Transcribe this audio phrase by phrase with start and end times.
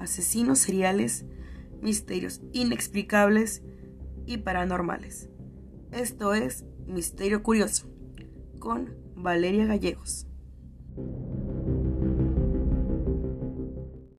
[0.00, 1.24] asesinos seriales,
[1.80, 3.62] misterios inexplicables
[4.26, 5.28] y paranormales.
[5.92, 7.86] Esto es Misterio Curioso
[8.58, 10.26] con Valeria Gallegos.